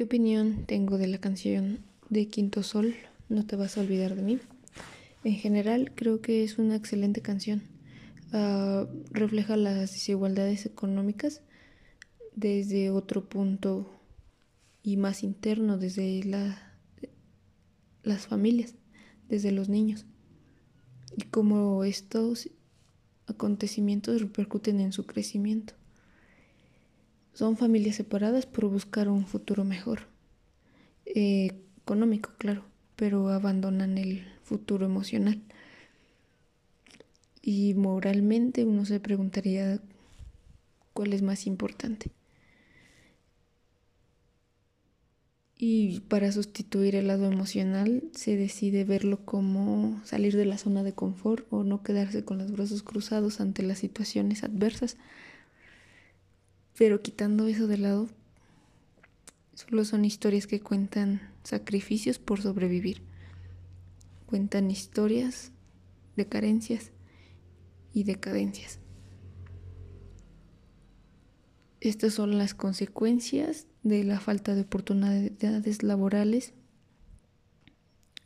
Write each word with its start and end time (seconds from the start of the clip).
¿Qué 0.00 0.04
opinión 0.04 0.64
tengo 0.64 0.96
de 0.96 1.08
la 1.08 1.18
canción 1.18 1.80
de 2.08 2.26
Quinto 2.26 2.62
Sol? 2.62 2.94
No 3.28 3.44
te 3.44 3.54
vas 3.54 3.76
a 3.76 3.82
olvidar 3.82 4.14
de 4.16 4.22
mí. 4.22 4.38
En 5.24 5.34
general, 5.34 5.92
creo 5.94 6.22
que 6.22 6.42
es 6.42 6.58
una 6.58 6.74
excelente 6.74 7.20
canción. 7.20 7.64
Uh, 8.32 8.86
refleja 9.10 9.58
las 9.58 9.92
desigualdades 9.92 10.64
económicas 10.64 11.42
desde 12.34 12.88
otro 12.90 13.28
punto 13.28 13.90
y 14.82 14.96
más 14.96 15.22
interno, 15.22 15.76
desde 15.76 16.24
la, 16.24 16.78
las 18.02 18.26
familias, 18.26 18.76
desde 19.28 19.52
los 19.52 19.68
niños, 19.68 20.06
y 21.14 21.24
cómo 21.24 21.84
estos 21.84 22.48
acontecimientos 23.26 24.22
repercuten 24.22 24.80
en 24.80 24.92
su 24.92 25.04
crecimiento. 25.04 25.74
Son 27.40 27.56
familias 27.56 27.96
separadas 27.96 28.44
por 28.44 28.66
buscar 28.66 29.08
un 29.08 29.24
futuro 29.24 29.64
mejor, 29.64 30.00
eh, 31.06 31.52
económico, 31.78 32.32
claro, 32.36 32.66
pero 32.96 33.30
abandonan 33.30 33.96
el 33.96 34.26
futuro 34.42 34.84
emocional. 34.84 35.40
Y 37.40 37.72
moralmente 37.72 38.66
uno 38.66 38.84
se 38.84 39.00
preguntaría 39.00 39.80
cuál 40.92 41.14
es 41.14 41.22
más 41.22 41.46
importante. 41.46 42.10
Y 45.56 46.00
para 46.00 46.32
sustituir 46.32 46.94
el 46.94 47.06
lado 47.06 47.24
emocional 47.24 48.02
se 48.12 48.36
decide 48.36 48.84
verlo 48.84 49.24
como 49.24 50.02
salir 50.04 50.36
de 50.36 50.44
la 50.44 50.58
zona 50.58 50.82
de 50.82 50.92
confort 50.92 51.46
o 51.48 51.64
no 51.64 51.82
quedarse 51.82 52.22
con 52.22 52.36
los 52.36 52.52
brazos 52.52 52.82
cruzados 52.82 53.40
ante 53.40 53.62
las 53.62 53.78
situaciones 53.78 54.44
adversas. 54.44 54.98
Pero 56.80 57.02
quitando 57.02 57.46
eso 57.46 57.66
de 57.66 57.76
lado, 57.76 58.08
solo 59.52 59.84
son 59.84 60.06
historias 60.06 60.46
que 60.46 60.62
cuentan 60.62 61.20
sacrificios 61.44 62.18
por 62.18 62.40
sobrevivir. 62.40 63.02
Cuentan 64.24 64.70
historias 64.70 65.52
de 66.16 66.26
carencias 66.26 66.90
y 67.92 68.04
decadencias. 68.04 68.78
Estas 71.82 72.14
son 72.14 72.38
las 72.38 72.54
consecuencias 72.54 73.66
de 73.82 74.02
la 74.02 74.18
falta 74.18 74.54
de 74.54 74.62
oportunidades 74.62 75.82
laborales 75.82 76.54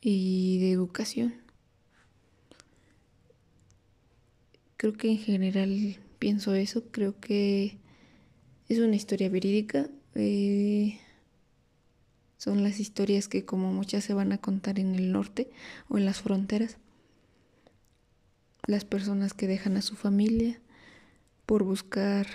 y 0.00 0.60
de 0.60 0.70
educación. 0.70 1.34
Creo 4.76 4.92
que 4.92 5.10
en 5.10 5.18
general 5.18 5.96
pienso 6.20 6.54
eso, 6.54 6.84
creo 6.92 7.18
que 7.18 7.82
es 8.68 8.78
una 8.78 8.96
historia 8.96 9.28
verídica. 9.28 9.88
Eh, 10.14 10.98
son 12.38 12.62
las 12.62 12.80
historias 12.80 13.28
que 13.28 13.44
como 13.44 13.72
muchas 13.72 14.04
se 14.04 14.14
van 14.14 14.32
a 14.32 14.38
contar 14.38 14.78
en 14.78 14.94
el 14.94 15.12
norte 15.12 15.50
o 15.88 15.98
en 15.98 16.04
las 16.04 16.20
fronteras. 16.20 16.78
Las 18.66 18.84
personas 18.84 19.34
que 19.34 19.46
dejan 19.46 19.76
a 19.76 19.82
su 19.82 19.96
familia 19.96 20.60
por 21.46 21.64
buscar 21.64 22.26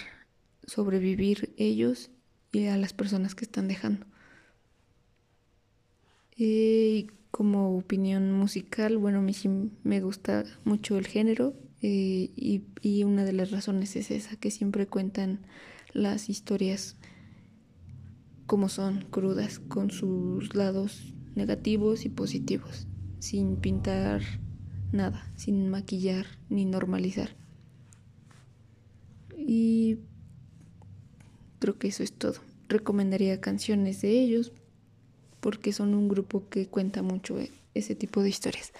sobrevivir 0.66 1.54
ellos 1.58 2.12
y 2.52 2.68
a 2.68 2.78
las 2.78 2.94
personas 2.94 3.36
que 3.36 3.46
están 3.46 3.68
dejando. 3.68 4.06
Eh, 6.38 7.08
como 7.32 7.78
opinión 7.78 8.32
musical, 8.32 8.98
bueno, 8.98 9.26
sí 9.34 9.50
me 9.84 10.02
gusta 10.02 10.46
mucho 10.64 10.98
el 10.98 11.08
género 11.08 11.54
eh, 11.82 12.32
y, 12.36 12.64
y, 12.82 13.04
una 13.04 13.26
de 13.26 13.34
las 13.34 13.52
razones 13.52 13.96
es 13.96 14.12
esa, 14.12 14.36
que 14.36 14.52
siempre 14.52 14.88
cuentan 14.88 15.40
las 15.94 16.30
historias 16.30 16.96
como 18.46 18.70
son, 18.70 19.06
crudas, 19.12 19.60
con 19.60 19.92
sus 19.92 20.56
lados 20.56 21.14
negativos 21.36 22.06
y 22.06 22.10
positivos, 22.10 22.88
sin 23.20 23.58
pintar 23.58 24.22
nada, 24.92 25.32
sin 25.36 25.70
maquillar 25.70 26.26
ni 26.50 26.66
normalizar. 26.66 27.36
Y 29.38 30.00
Creo 31.60 31.78
que 31.78 31.89
eso 31.89 32.04
es 32.04 32.14
todo. 32.14 32.36
Recomendaría 32.70 33.42
canciones 33.42 34.02
de 34.02 34.12
ellos 34.12 34.54
porque 35.42 35.73
son 35.73 35.94
un 35.94 36.08
grupo 36.08 36.48
que 36.50 36.68
cuenta 36.68 37.02
mucho 37.02 37.38
ese 37.73 37.95
tipo 37.95 38.23
de 38.23 38.30
historias. 38.30 38.72